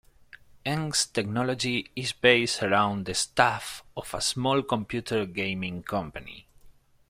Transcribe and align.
Angst 0.65 1.13
Technology 1.13 1.91
is 1.95 2.11
based 2.11 2.63
around 2.63 3.05
the 3.05 3.13
staff 3.13 3.83
of 3.95 4.11
a 4.15 4.19
small 4.21 4.63
computer 4.63 5.27
gaming 5.27 5.83
company. 5.83 6.47